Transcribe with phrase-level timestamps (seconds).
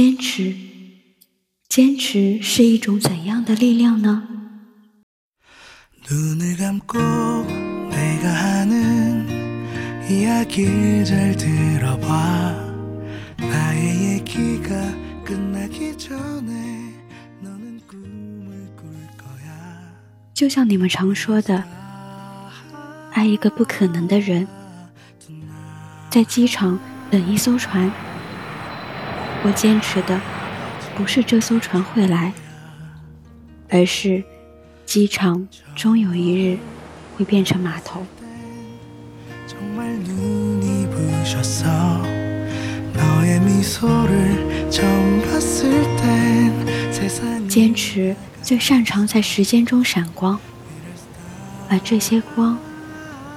[0.00, 0.56] 坚持，
[1.68, 4.26] 坚持是一种怎样的力量呢？
[20.32, 21.62] 就像你们常说的，
[23.12, 24.48] 爱一个不可能的人，
[26.08, 26.80] 在机场
[27.10, 27.92] 等一艘船。
[29.42, 30.20] 我坚持的
[30.94, 32.32] 不是这艘船会来，
[33.70, 34.22] 而是
[34.84, 36.58] 机场终有一日
[37.16, 38.04] 会变成码头。
[47.48, 50.38] 坚持最擅长在时间中闪光，
[51.70, 52.58] 而这些光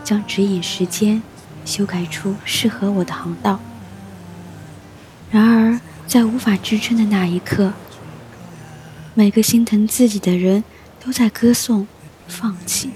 [0.03, 1.23] 将指引时间，
[1.63, 3.57] 修改出适合我的航道。
[5.31, 5.62] 然而。
[6.13, 7.73] 在无法支撑的那一刻，
[9.15, 10.63] 每个心疼自己的人
[11.03, 11.87] 都在歌颂
[12.27, 12.91] 放弃。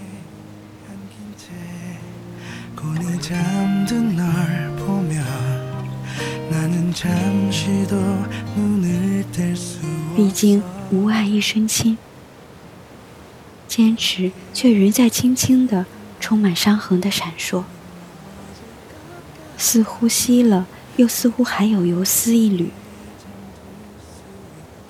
[10.15, 11.97] 毕竟无爱一身轻，
[13.67, 15.87] 坚持却仍在轻轻的、
[16.19, 17.63] 充满伤痕的闪烁，
[19.57, 22.69] 似乎熄了，又似乎还有游丝一缕。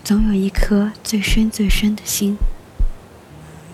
[0.07, 2.37] 总有一颗最深最深的心，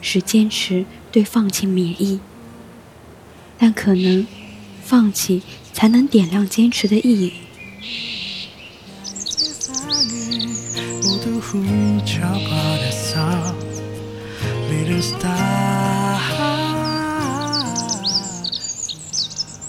[0.01, 2.19] 是坚持对放弃免疫，
[3.59, 4.25] 但可能
[4.83, 7.33] 放弃才能点亮坚持的意义。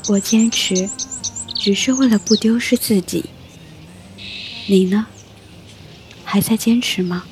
[0.09, 0.89] 我坚持，
[1.55, 3.27] 只是为了不丢失自己。
[4.67, 5.09] 你呢？
[6.25, 7.25] 还在坚持吗？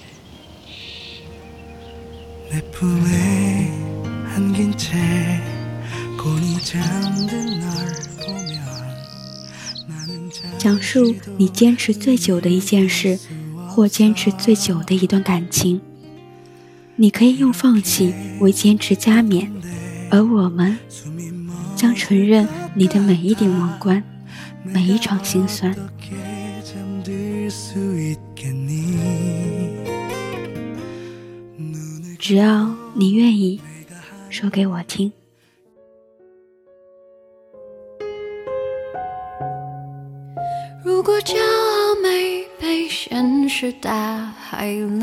[10.58, 13.19] 讲述你坚持最久的一件事，
[13.69, 15.80] 或坚持最久的一段感情。
[16.95, 19.51] 你可以用放弃为坚持加冕，
[20.11, 20.79] 而我们
[21.74, 24.05] 将承认你的每一顶王冠，
[24.63, 25.74] 每一场心酸。
[32.23, 33.61] 只要你愿意
[34.31, 35.13] 说给我听。
[40.85, 45.03] 如果骄傲没被现实大海冷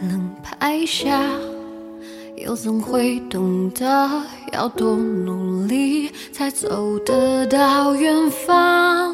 [0.00, 1.22] 冷拍下，
[2.38, 4.10] 又怎会懂得
[4.54, 9.12] 要多努力才走得到远方？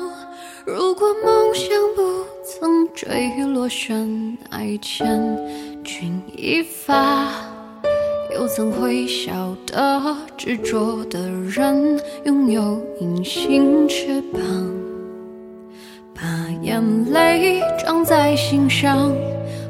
[0.64, 5.77] 如果梦想不曾坠落悬崖前。
[5.88, 7.32] 君一发，
[8.34, 14.42] 又怎会晓得执着的人拥有隐形翅膀？
[16.14, 16.22] 把
[16.60, 19.10] 眼泪装在心上，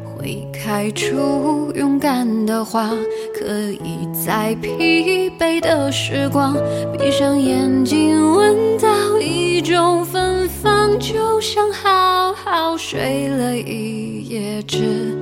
[0.04, 2.90] 会开出勇敢的花。
[3.32, 6.56] 可以在疲惫的时光，
[6.98, 14.60] 闭上眼睛，闻到一种芬芳，就像好好睡了一夜。
[14.64, 15.16] 直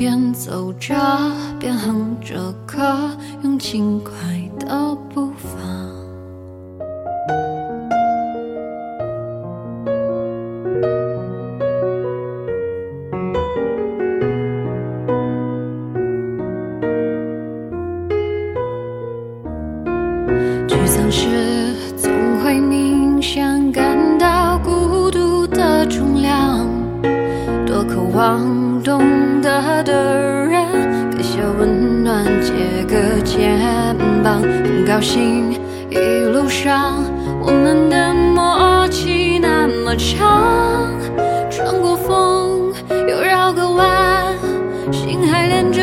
[0.00, 0.96] 边走着
[1.58, 4.14] 边哼着歌用轻快
[4.58, 5.60] 的步伐。
[20.66, 22.10] 沮丧时总
[22.42, 26.66] 会明显感到孤独的重量。
[27.66, 29.19] 多渴望懂
[29.82, 30.64] 的人，
[31.10, 32.52] 给些温暖，借
[32.84, 33.58] 个肩
[34.22, 35.52] 膀，很高兴
[35.90, 35.96] 一
[36.32, 37.02] 路上
[37.42, 40.90] 我们的默契那么长，
[41.50, 42.72] 穿过风
[43.08, 44.34] 又绕个弯，
[44.92, 45.82] 心还连着，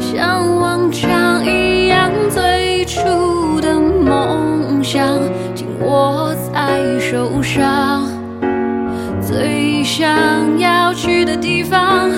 [0.00, 5.18] 像往常一样，最初的梦想
[5.54, 8.04] 紧握在手上。
[9.20, 12.10] 最想要去的地方，